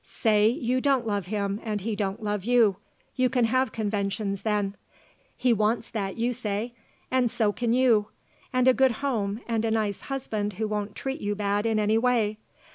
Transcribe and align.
"Say 0.03 0.47
you 0.49 0.81
don't 0.81 1.05
love 1.05 1.27
him 1.27 1.59
and 1.63 1.79
he 1.81 1.95
don't 1.95 2.23
love 2.23 2.43
you. 2.43 2.77
You 3.15 3.29
can 3.29 3.45
have 3.45 3.71
conventions, 3.71 4.41
then 4.41 4.75
he 5.37 5.53
wants 5.53 5.91
that 5.91 6.17
you 6.17 6.33
say, 6.33 6.73
and 7.11 7.29
so 7.29 7.51
can 7.51 7.71
you 7.71 8.07
and 8.51 8.67
a 8.67 8.73
good 8.73 8.93
home 9.05 9.41
and 9.47 9.63
a 9.63 9.69
nice 9.69 9.99
husband 10.01 10.53
who 10.53 10.67
won't 10.67 10.95
treat 10.95 11.21
you 11.21 11.35
bad 11.35 11.67
in 11.67 11.77
any 11.77 11.99
way. 11.99 12.39